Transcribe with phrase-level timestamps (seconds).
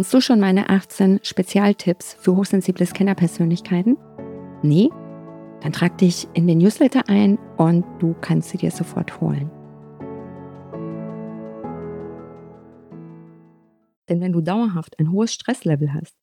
[0.00, 3.98] Kennst du schon meine 18 Spezialtipps für hochsensible Scannerpersönlichkeiten?
[4.62, 4.88] Nee?
[5.60, 9.50] Dann trag dich in den Newsletter ein und du kannst sie dir sofort holen.
[14.08, 16.16] Denn wenn du dauerhaft ein hohes Stresslevel hast,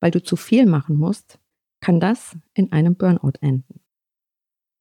[0.00, 1.38] weil du zu viel machen musst,
[1.80, 3.78] kann das in einem Burnout enden.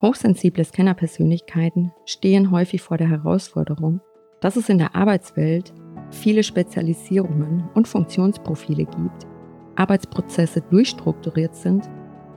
[0.02, 4.02] Hochsensible Scannerpersönlichkeiten stehen häufig vor der Herausforderung,
[4.41, 5.71] dass es in der Arbeitswelt
[6.12, 9.27] viele Spezialisierungen und Funktionsprofile gibt,
[9.76, 11.90] Arbeitsprozesse durchstrukturiert sind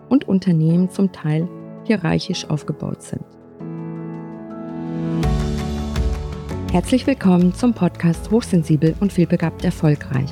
[0.09, 1.49] und Unternehmen zum Teil
[1.85, 3.25] hierarchisch aufgebaut sind.
[6.71, 10.31] Herzlich willkommen zum Podcast Hochsensibel und vielbegabt erfolgreich.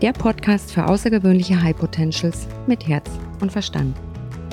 [0.00, 3.10] Der Podcast für außergewöhnliche High Potentials mit Herz
[3.40, 3.96] und Verstand.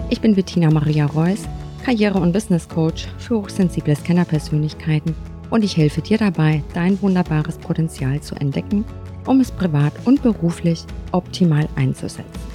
[0.10, 1.48] Ich bin Bettina Maria Reuss,
[1.84, 5.16] Karriere- und Business Coach für hochsensible Scannerpersönlichkeiten
[5.50, 8.86] und ich helfe dir dabei, dein wunderbares Potenzial zu entdecken,
[9.26, 12.50] um es privat und beruflich optimal einzusetzen.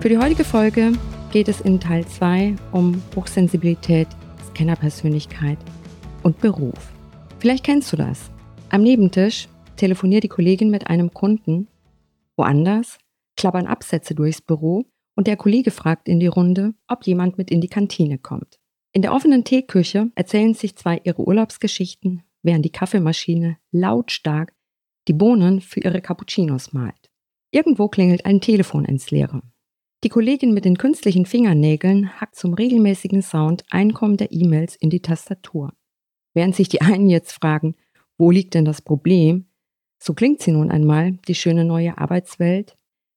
[0.00, 0.92] Für die heutige Folge
[1.30, 4.08] geht es in Teil 2 um Hochsensibilität,
[4.48, 5.58] Scannerpersönlichkeit
[6.22, 6.92] und Beruf.
[7.38, 8.30] Vielleicht kennst du das.
[8.70, 11.68] Am Nebentisch telefoniert die Kollegin mit einem Kunden.
[12.36, 12.98] Woanders
[13.36, 17.60] klappern Absätze durchs Büro und der Kollege fragt in die Runde, ob jemand mit in
[17.60, 18.61] die Kantine kommt.
[18.94, 24.52] In der offenen Teeküche erzählen sich zwei ihre Urlaubsgeschichten, während die Kaffeemaschine lautstark
[25.08, 27.10] die Bohnen für ihre Cappuccinos malt.
[27.50, 29.42] Irgendwo klingelt ein Telefon ins Leere.
[30.04, 35.00] Die Kollegin mit den künstlichen Fingernägeln hackt zum regelmäßigen Sound Einkommen der E-Mails in die
[35.00, 35.72] Tastatur.
[36.34, 37.76] Während sich die einen jetzt fragen,
[38.18, 39.46] wo liegt denn das Problem,
[39.98, 42.76] so klingt sie nun einmal, die schöne neue Arbeitswelt,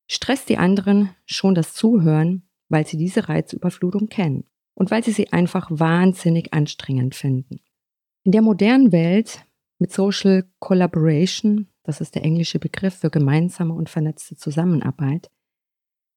[0.10, 5.34] stresst die anderen schon das Zuhören, weil sie diese Reizüberflutung kennen und weil sie sie
[5.34, 7.60] einfach wahnsinnig anstrengend finden.
[8.24, 9.46] In der modernen Welt
[9.80, 15.30] mit Social Collaboration, das ist der englische Begriff für gemeinsame und vernetzte Zusammenarbeit,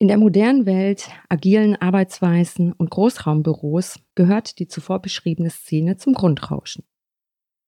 [0.01, 6.85] in der modernen Welt, agilen Arbeitsweisen und Großraumbüros gehört die zuvor beschriebene Szene zum Grundrauschen.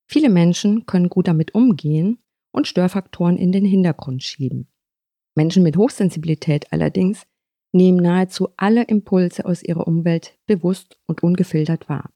[0.07, 2.19] Viele Menschen können gut damit umgehen
[2.51, 4.71] und Störfaktoren in den Hintergrund schieben.
[5.35, 7.27] Menschen mit Hochsensibilität allerdings
[7.71, 12.11] nehmen nahezu alle Impulse aus ihrer Umwelt bewusst und ungefiltert wahr.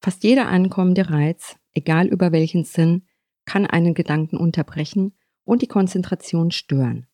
[0.00, 3.06] Fast jeder ankommende Reiz, egal über welchen Sinn,
[3.44, 5.12] kann einen Gedanken unterbrechen
[5.44, 7.06] und die Konzentration stören.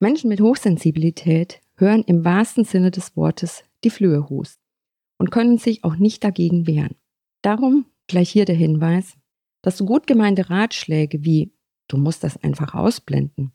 [0.00, 4.62] Menschen mit Hochsensibilität hören im wahrsten Sinne des Wortes die Flöhe husten
[5.18, 6.96] und können sich auch nicht dagegen wehren.
[7.42, 9.16] Darum gleich hier der Hinweis,
[9.62, 11.52] dass so gut gemeinte Ratschläge wie
[11.88, 13.52] du musst das einfach ausblenden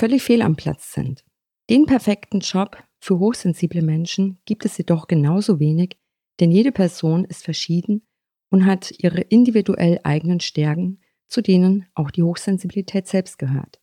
[0.00, 1.24] völlig fehl am Platz sind.
[1.68, 5.98] Den perfekten Job für hochsensible Menschen gibt es jedoch genauso wenig,
[6.38, 8.06] denn jede Person ist verschieden
[8.50, 13.80] und hat ihre individuell eigenen Stärken, zu denen auch die Hochsensibilität selbst gehört.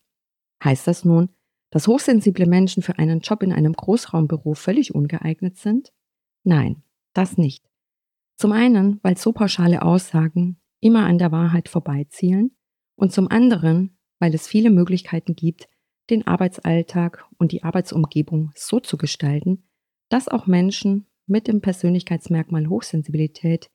[0.62, 1.30] Heißt das nun,
[1.70, 5.92] dass hochsensible Menschen für einen Job in einem Großraumbüro völlig ungeeignet sind?
[6.44, 7.64] Nein, das nicht.
[8.36, 12.56] Zum einen, weil so pauschale Aussagen immer an der Wahrheit vorbeizielen
[12.94, 15.68] und zum anderen, weil es viele Möglichkeiten gibt,
[16.10, 19.64] den Arbeitsalltag und die Arbeitsumgebung so zu gestalten,
[20.08, 23.70] dass auch Menschen mit dem Persönlichkeitsmerkmal Hochsensibilität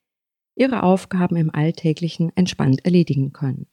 [0.55, 3.67] ihre Aufgaben im Alltäglichen entspannt erledigen können.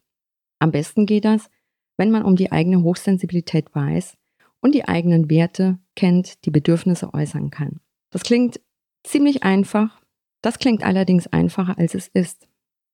[0.58, 1.50] Am besten geht das,
[1.96, 4.16] wenn man um die eigene Hochsensibilität weiß
[4.60, 7.80] und die eigenen Werte kennt, die Bedürfnisse äußern kann.
[8.10, 8.60] Das klingt
[9.04, 10.00] ziemlich einfach,
[10.42, 12.48] das klingt allerdings einfacher, als es ist.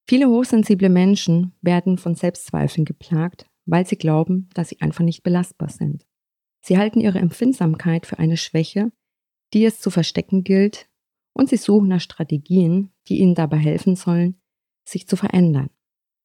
[0.09, 5.69] Viele hochsensible Menschen werden von Selbstzweifeln geplagt, weil sie glauben, dass sie einfach nicht belastbar
[5.69, 6.06] sind.
[6.60, 8.91] Sie halten ihre Empfindsamkeit für eine Schwäche,
[9.53, 10.88] die es zu verstecken gilt,
[11.32, 14.41] und sie suchen nach Strategien, die ihnen dabei helfen sollen,
[14.84, 15.69] sich zu verändern.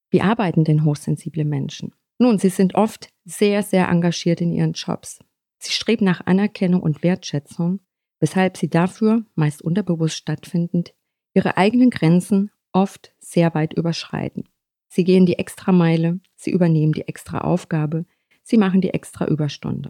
[0.09, 1.93] Wie arbeiten denn hochsensible Menschen?
[2.17, 5.19] Nun, sie sind oft sehr, sehr engagiert in ihren Jobs.
[5.57, 7.81] Sie streben nach Anerkennung und Wertschätzung,
[8.19, 10.93] weshalb sie dafür, meist unterbewusst stattfindend,
[11.33, 14.47] ihre eigenen Grenzen oft sehr weit überschreiten.
[14.93, 18.05] Sie gehen die Extrameile, sie übernehmen die extra Aufgabe,
[18.43, 19.89] sie machen die extra Überstunde.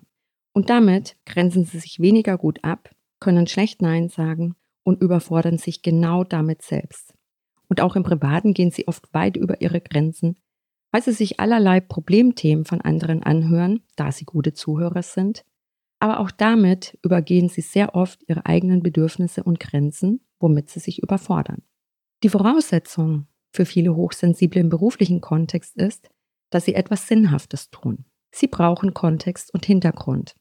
[0.53, 4.53] Und damit grenzen sie sich weniger gut ab, können schlecht Nein sagen
[4.83, 7.15] und überfordern sich genau damit selbst.
[7.67, 10.37] Und auch im Privaten gehen sie oft weit über ihre Grenzen,
[10.91, 15.43] weil sie sich allerlei Problemthemen von anderen anhören, da sie gute Zuhörer sind.
[15.97, 21.01] Aber auch damit übergehen sie sehr oft ihre eigenen Bedürfnisse und Grenzen, womit sie sich
[21.01, 21.63] überfordern.
[22.21, 26.09] Die Voraussetzung für viele Hochsensible im beruflichen Kontext ist,
[26.49, 28.05] dass sie etwas Sinnhaftes tun.
[28.31, 30.35] Sie brauchen Kontext und Hintergrund.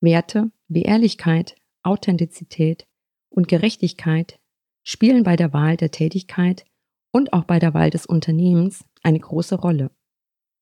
[0.00, 2.86] Werte wie Ehrlichkeit, Authentizität
[3.30, 4.38] und Gerechtigkeit
[4.82, 6.64] spielen bei der Wahl der Tätigkeit
[7.12, 9.90] und auch bei der Wahl des Unternehmens eine große Rolle.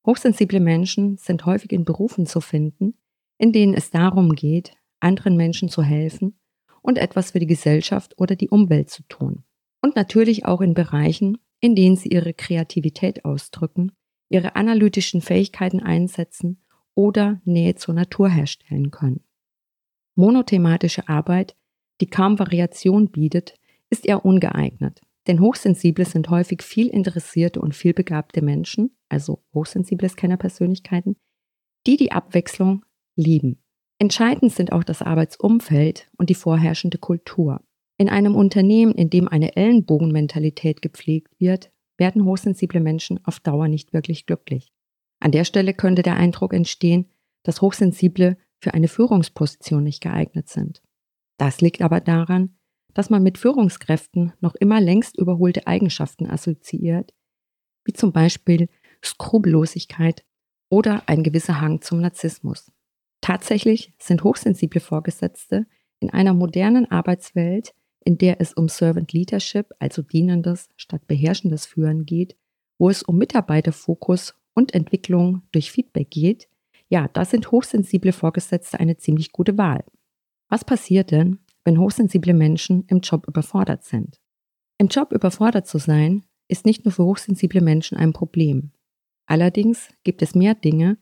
[0.05, 2.95] Hochsensible Menschen sind häufig in Berufen zu finden,
[3.37, 6.39] in denen es darum geht, anderen Menschen zu helfen
[6.81, 9.43] und etwas für die Gesellschaft oder die Umwelt zu tun.
[9.81, 13.93] Und natürlich auch in Bereichen, in denen sie ihre Kreativität ausdrücken,
[14.27, 16.61] ihre analytischen Fähigkeiten einsetzen
[16.93, 19.23] oder Nähe zur Natur herstellen können.
[20.15, 21.55] Monothematische Arbeit,
[22.01, 23.55] die kaum Variation bietet,
[23.89, 31.15] ist eher ungeeignet, denn Hochsensible sind häufig viel interessierte und vielbegabte Menschen, also hochsensible Scannerpersönlichkeiten,
[31.87, 32.83] die die Abwechslung
[33.15, 33.63] lieben.
[33.99, 37.61] Entscheidend sind auch das Arbeitsumfeld und die vorherrschende Kultur.
[38.03, 43.93] In einem Unternehmen, in dem eine Ellenbogenmentalität gepflegt wird, werden hochsensible Menschen auf Dauer nicht
[43.93, 44.73] wirklich glücklich.
[45.21, 47.09] An der Stelle könnte der Eindruck entstehen,
[47.43, 50.81] dass Hochsensible für eine Führungsposition nicht geeignet sind.
[51.37, 52.57] Das liegt aber daran,
[52.93, 57.13] dass man mit Führungskräften noch immer längst überholte Eigenschaften assoziiert,
[57.85, 58.67] wie zum Beispiel
[59.01, 60.25] Skrupellosigkeit
[60.69, 62.69] oder ein gewisser Hang zum Narzissmus.
[63.21, 65.67] Tatsächlich sind hochsensible Vorgesetzte
[66.01, 67.73] in einer modernen Arbeitswelt,
[68.05, 72.35] in der es um Servant Leadership, also dienendes statt beherrschendes Führen geht,
[72.77, 76.47] wo es um Mitarbeiterfokus und Entwicklung durch Feedback geht,
[76.89, 79.83] ja, da sind hochsensible Vorgesetzte eine ziemlich gute Wahl.
[80.49, 84.19] Was passiert denn, wenn hochsensible Menschen im Job überfordert sind?
[84.77, 88.71] Im Job überfordert zu sein, ist nicht nur für hochsensible Menschen ein Problem.
[89.25, 90.97] Allerdings gibt es mehr Dinge,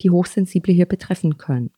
[0.00, 1.70] die Hochsensible hier betreffen können.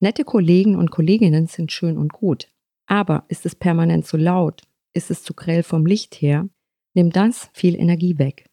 [0.00, 2.48] Nette Kollegen und Kolleginnen sind schön und gut,
[2.88, 4.62] aber ist es permanent zu laut,
[4.94, 6.48] ist es zu grell vom Licht her,
[6.94, 8.46] nimmt das viel Energie weg.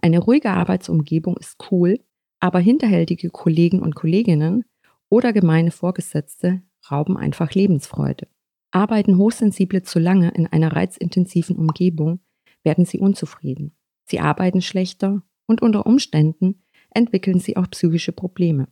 [0.00, 1.98] Eine ruhige Arbeitsumgebung ist cool,
[2.40, 4.64] aber hinterhältige Kollegen und Kolleginnen
[5.10, 8.28] oder gemeine Vorgesetzte rauben einfach Lebensfreude.
[8.70, 12.20] Arbeiten Hochsensible zu lange in einer reizintensiven Umgebung,
[12.64, 13.76] werden sie unzufrieden.
[14.04, 18.68] Sie arbeiten schlechter und unter Umständen entwickeln sie auch psychische Probleme.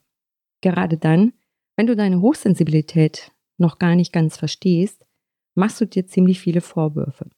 [0.62, 1.32] Gerade dann,
[1.76, 5.04] wenn du deine Hochsensibilität noch gar nicht ganz verstehst,
[5.54, 7.30] machst du dir ziemlich viele Vorwürfe.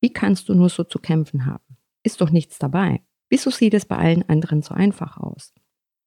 [0.00, 1.76] Wie kannst du nur so zu kämpfen haben?
[2.02, 3.02] Ist doch nichts dabei.
[3.28, 5.54] Wieso sieht es bei allen anderen so einfach aus?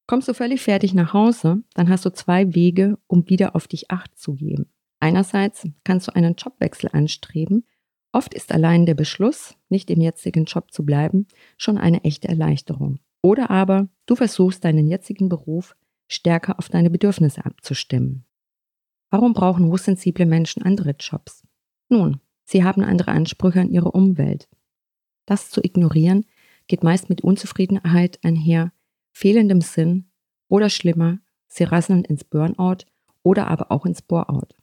[0.08, 3.90] Kommst du völlig fertig nach Hause, dann hast du zwei Wege, um wieder auf dich
[3.90, 4.70] Acht zu geben.
[5.00, 7.66] Einerseits kannst du einen Jobwechsel anstreben.
[8.12, 13.00] Oft ist allein der Beschluss, nicht im jetzigen Job zu bleiben, schon eine echte Erleichterung.
[13.24, 15.76] Oder aber du versuchst deinen jetzigen Beruf
[16.08, 18.25] stärker auf deine Bedürfnisse abzustimmen.
[19.10, 21.44] Warum brauchen hochsensible Menschen andere Jobs?
[21.90, 24.50] Nun, sie haben andere Ansprüche an ihre Umwelt.
[25.26, 26.26] Das zu ignorieren
[26.68, 28.72] geht meist mit Unzufriedenheit einher,
[29.12, 30.10] fehlendem Sinn
[30.48, 32.86] oder schlimmer, sie rasseln ins Burnout
[33.24, 34.56] oder aber auch ins Boreout.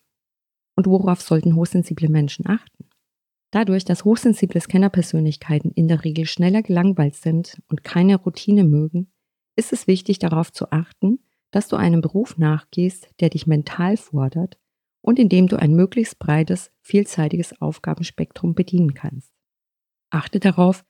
[0.76, 2.84] Und worauf sollten hochsensible Menschen achten?
[3.50, 9.12] Dadurch, dass hochsensible Scannerpersönlichkeiten in der Regel schneller gelangweilt sind und keine Routine mögen,
[9.56, 11.18] ist es wichtig darauf zu achten,
[11.52, 14.58] dass du einem Beruf nachgehst, der dich mental fordert
[15.02, 19.32] und in dem du ein möglichst breites, vielseitiges Aufgabenspektrum bedienen kannst.
[20.10, 20.84] Achte darauf,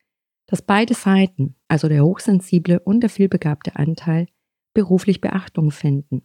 [0.47, 4.27] dass beide Seiten, also der hochsensible und der vielbegabte Anteil,
[4.75, 6.23] beruflich Beachtung finden.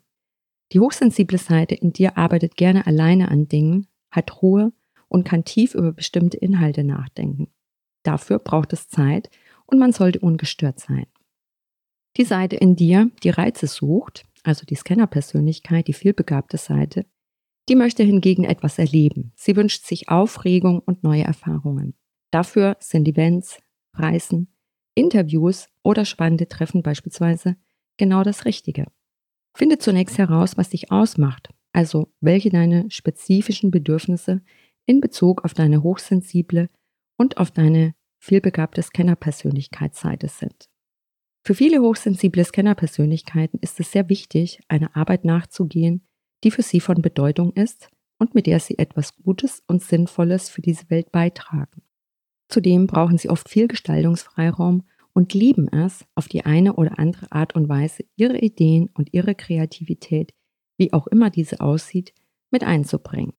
[0.71, 4.73] Die hochsensible Seite in dir arbeitet gerne alleine an Dingen, hat Ruhe
[5.07, 7.47] und kann tief über bestimmte Inhalte nachdenken.
[8.03, 9.29] Dafür braucht es Zeit
[9.65, 11.07] und man sollte ungestört sein.
[12.17, 17.05] Die Seite in dir, die Reize sucht, also die Scanner-Persönlichkeit, die vielbegabte Seite,
[17.69, 19.33] die möchte hingegen etwas erleben.
[19.35, 21.95] Sie wünscht sich Aufregung und neue Erfahrungen.
[22.31, 23.59] Dafür sind Events,
[23.93, 24.47] Reisen,
[24.95, 27.57] Interviews oder spannende Treffen beispielsweise
[27.97, 28.85] genau das Richtige.
[29.53, 34.41] Finde zunächst heraus, was dich ausmacht, also welche deine spezifischen Bedürfnisse
[34.85, 36.69] in Bezug auf deine hochsensible
[37.17, 40.69] und auf deine vielbegabte Scanner-Persönlichkeitsseite sind.
[41.47, 46.05] Für viele hochsensible Scanner-Persönlichkeiten ist es sehr wichtig, einer Arbeit nachzugehen,
[46.43, 47.89] die für sie von Bedeutung ist
[48.19, 51.83] und mit der sie etwas Gutes und Sinnvolles für diese Welt beitragen.
[52.49, 57.55] Zudem brauchen sie oft viel Gestaltungsfreiraum und lieben es, auf die eine oder andere Art
[57.55, 60.33] und Weise ihre Ideen und ihre Kreativität,
[60.77, 62.13] wie auch immer diese aussieht,
[62.51, 63.31] mit einzubringen.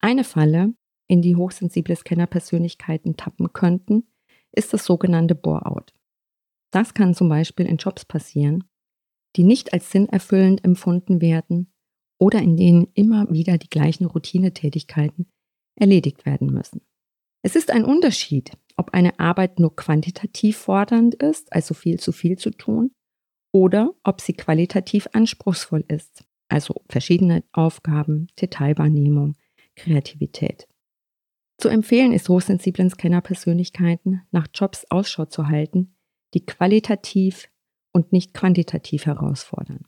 [0.00, 0.74] Eine Falle,
[1.06, 4.08] in die hochsensible Scanner-Persönlichkeiten tappen könnten,
[4.50, 5.94] ist das sogenannte Bore-out.
[6.74, 8.64] Das kann zum Beispiel in Jobs passieren,
[9.36, 11.72] die nicht als sinnerfüllend empfunden werden
[12.18, 15.30] oder in denen immer wieder die gleichen Routinetätigkeiten
[15.76, 16.80] erledigt werden müssen.
[17.42, 22.38] Es ist ein Unterschied, ob eine Arbeit nur quantitativ fordernd ist, also viel zu viel
[22.38, 22.90] zu tun,
[23.52, 29.36] oder ob sie qualitativ anspruchsvoll ist, also verschiedene Aufgaben, Detailwahrnehmung,
[29.76, 30.66] Kreativität.
[31.58, 35.94] Zu empfehlen ist hochsensiblen Scanner-Persönlichkeiten, nach Jobs Ausschau zu halten,
[36.34, 37.48] die qualitativ
[37.92, 39.86] und nicht quantitativ herausfordern.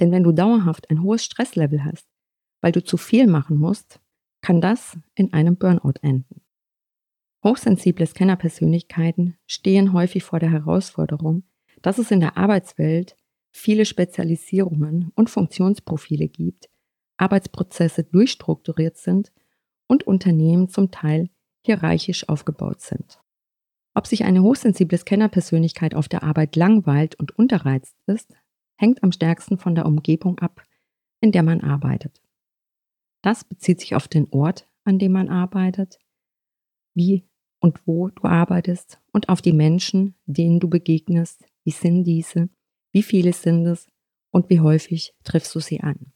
[0.00, 2.08] Denn wenn du dauerhaft ein hohes Stresslevel hast,
[2.62, 4.00] weil du zu viel machen musst,
[4.40, 6.42] kann das in einem Burnout enden.
[7.44, 11.44] Hochsensible Scannerpersönlichkeiten stehen häufig vor der Herausforderung,
[11.82, 13.16] dass es in der Arbeitswelt
[13.50, 16.68] viele Spezialisierungen und Funktionsprofile gibt,
[17.16, 19.32] Arbeitsprozesse durchstrukturiert sind
[19.86, 21.30] und Unternehmen zum Teil
[21.64, 23.18] hierarchisch aufgebaut sind.
[23.94, 28.32] Ob sich eine hochsensible Scannerpersönlichkeit auf der Arbeit langweilt und unterreizt ist,
[28.76, 30.62] hängt am stärksten von der Umgebung ab,
[31.20, 32.22] in der man arbeitet.
[33.22, 35.98] Das bezieht sich auf den Ort, an dem man arbeitet,
[36.94, 37.28] wie
[37.60, 42.48] und wo du arbeitest und auf die Menschen, denen du begegnest, wie sind diese,
[42.92, 43.86] wie viele sind es
[44.30, 46.12] und wie häufig triffst du sie an.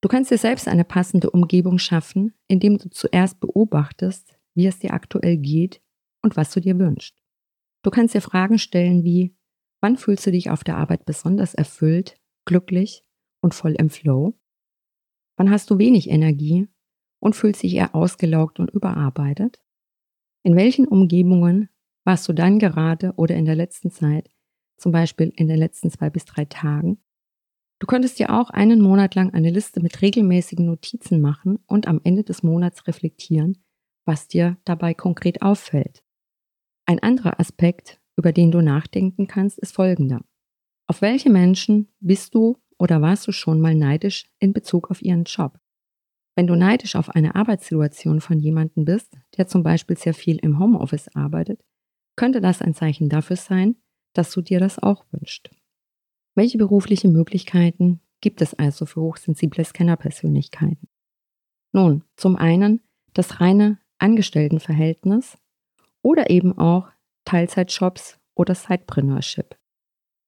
[0.00, 4.94] Du kannst dir selbst eine passende Umgebung schaffen, indem du zuerst beobachtest, wie es dir
[4.94, 5.82] aktuell geht
[6.28, 7.16] und was du dir wünschst.
[7.82, 9.34] Du kannst dir Fragen stellen wie,
[9.80, 13.02] wann fühlst du dich auf der Arbeit besonders erfüllt, glücklich
[13.40, 14.38] und voll im Flow?
[15.38, 16.68] Wann hast du wenig Energie
[17.18, 19.62] und fühlst dich eher ausgelaugt und überarbeitet?
[20.42, 21.70] In welchen Umgebungen
[22.04, 24.28] warst du dann gerade oder in der letzten Zeit,
[24.76, 26.98] zum Beispiel in den letzten zwei bis drei Tagen?
[27.78, 32.02] Du könntest dir auch einen Monat lang eine Liste mit regelmäßigen Notizen machen und am
[32.04, 33.64] Ende des Monats reflektieren,
[34.04, 36.02] was dir dabei konkret auffällt.
[36.88, 40.24] Ein anderer Aspekt, über den du nachdenken kannst, ist folgender.
[40.86, 45.24] Auf welche Menschen bist du oder warst du schon mal neidisch in Bezug auf ihren
[45.24, 45.60] Job?
[46.34, 50.58] Wenn du neidisch auf eine Arbeitssituation von jemandem bist, der zum Beispiel sehr viel im
[50.58, 51.62] Homeoffice arbeitet,
[52.16, 53.76] könnte das ein Zeichen dafür sein,
[54.14, 55.50] dass du dir das auch wünschst.
[56.34, 60.88] Welche berufliche Möglichkeiten gibt es also für hochsensible Scannerpersönlichkeiten?
[61.72, 62.80] Nun, zum einen
[63.12, 65.36] das reine Angestelltenverhältnis
[66.02, 66.88] oder eben auch
[67.24, 69.56] Teilzeitjobs oder Sidepreneurship.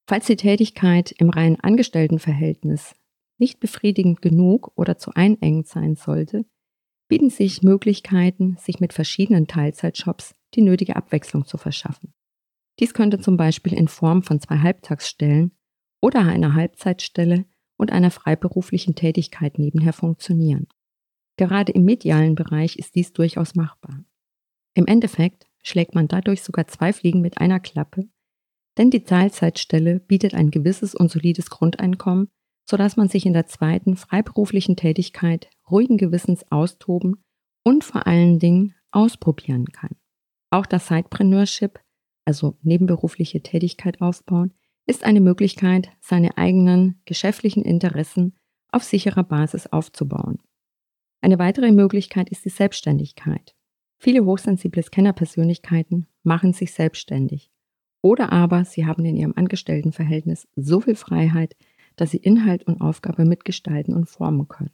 [0.06, 2.94] Falls die Tätigkeit im reinen Angestelltenverhältnis
[3.38, 6.44] nicht befriedigend genug oder zu einengend sein sollte,
[7.08, 12.12] bieten sich Möglichkeiten, sich mit verschiedenen Teilzeitjobs die nötige Abwechslung zu verschaffen.
[12.78, 15.52] Dies könnte zum Beispiel in Form von zwei Halbtagsstellen
[16.00, 17.46] oder einer Halbzeitstelle
[17.76, 20.68] und einer freiberuflichen Tätigkeit nebenher funktionieren.
[21.36, 24.04] Gerade im medialen Bereich ist dies durchaus machbar.
[24.74, 28.08] Im Endeffekt schlägt man dadurch sogar zwei Fliegen mit einer Klappe,
[28.78, 32.28] denn die Teilzeitstelle bietet ein gewisses und solides Grundeinkommen,
[32.68, 37.22] sodass man sich in der zweiten freiberuflichen Tätigkeit ruhigen Gewissens austoben
[37.64, 39.96] und vor allen Dingen ausprobieren kann.
[40.50, 41.80] Auch das Sidepreneurship,
[42.24, 44.54] also nebenberufliche Tätigkeit aufbauen,
[44.86, 48.36] ist eine Möglichkeit, seine eigenen geschäftlichen Interessen
[48.72, 50.38] auf sicherer Basis aufzubauen.
[51.20, 53.54] Eine weitere Möglichkeit ist die Selbstständigkeit.
[54.02, 57.50] Viele hochsensible Scannerpersönlichkeiten machen sich selbstständig
[58.00, 61.54] oder aber sie haben in ihrem Angestelltenverhältnis so viel Freiheit,
[61.97, 64.73] dass sie Inhalt und Aufgabe mitgestalten und formen können.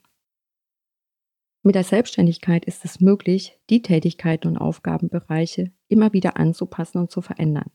[1.65, 7.21] Mit der Selbstständigkeit ist es möglich, die Tätigkeiten und Aufgabenbereiche immer wieder anzupassen und zu
[7.21, 7.73] verändern,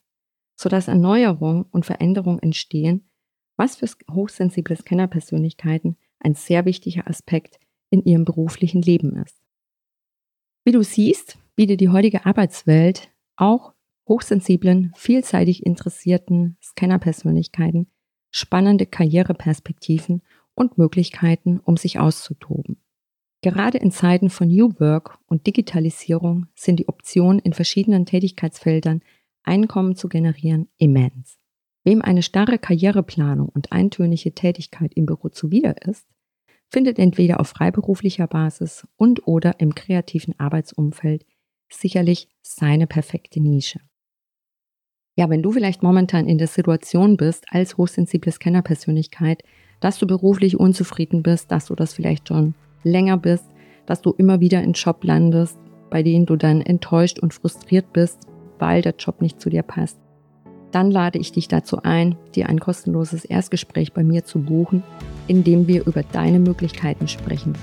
[0.56, 3.10] sodass Erneuerung und Veränderung entstehen,
[3.58, 9.42] was für hochsensible Scannerpersönlichkeiten ein sehr wichtiger Aspekt in ihrem beruflichen Leben ist.
[10.64, 13.74] Wie du siehst, bietet die heutige Arbeitswelt auch
[14.08, 17.88] hochsensiblen, vielseitig interessierten Scannerpersönlichkeiten
[18.32, 20.22] spannende Karriereperspektiven
[20.54, 22.78] und Möglichkeiten, um sich auszutoben.
[23.42, 29.02] Gerade in Zeiten von New Work und Digitalisierung sind die Optionen in verschiedenen Tätigkeitsfeldern
[29.44, 31.40] Einkommen zu generieren immens.
[31.84, 36.06] Wem eine starre Karriereplanung und eintönige Tätigkeit im Büro zuwider ist,
[36.70, 41.26] findet entweder auf freiberuflicher Basis und oder im kreativen Arbeitsumfeld
[41.74, 43.80] sicherlich seine perfekte Nische.
[45.18, 49.44] Ja, wenn du vielleicht momentan in der Situation bist, als hochsensible Scannerpersönlichkeit,
[49.80, 53.46] dass du beruflich unzufrieden bist, dass du das vielleicht schon länger bist,
[53.86, 55.60] dass du immer wieder in Job landest,
[55.90, 58.20] bei denen du dann enttäuscht und frustriert bist,
[58.60, 60.00] weil der Job nicht zu dir passt,
[60.72, 64.84] dann lade ich dich dazu ein, dir ein kostenloses Erstgespräch bei mir zu buchen,
[65.28, 67.54] in dem wir über deine Möglichkeiten sprechen.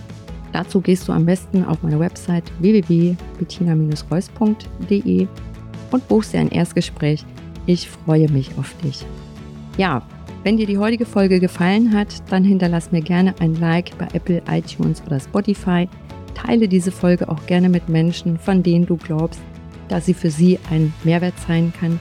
[0.52, 5.26] Dazu gehst du am besten auf meine Website www.bettina-reus.de
[5.90, 7.26] und buchst dir ein Erstgespräch.
[7.66, 9.04] Ich freue mich auf dich.
[9.76, 10.02] Ja,
[10.44, 14.40] wenn dir die heutige Folge gefallen hat, dann hinterlass mir gerne ein Like bei Apple,
[14.50, 15.88] iTunes oder Spotify.
[16.34, 19.40] Teile diese Folge auch gerne mit Menschen, von denen du glaubst,
[19.88, 22.00] dass sie für sie ein Mehrwert sein kann.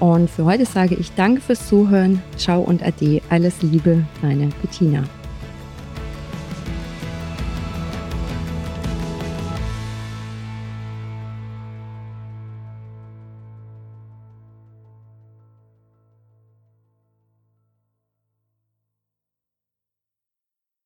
[0.00, 2.20] Und für heute sage ich Danke fürs Zuhören.
[2.36, 3.20] Ciao und Ade.
[3.28, 5.04] Alles Liebe, deine Bettina.